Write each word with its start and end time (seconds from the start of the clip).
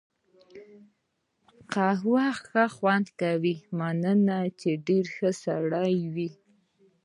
قهوې 1.73 2.27
ښه 2.45 2.63
خوند 2.75 3.07
وکړ، 3.11 3.35
مننه، 3.77 4.39
چې 4.59 4.69
ډېر 4.87 5.05
ښه 5.15 5.29
سړی 5.43 5.95
وې. 6.15 6.29